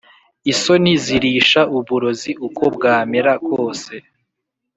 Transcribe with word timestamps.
Isoni 0.51 0.93
zirisha 1.03 1.61
uburozi 1.77 2.31
uko 2.47 2.63
bwamera 2.75 3.31
kose 3.47 3.93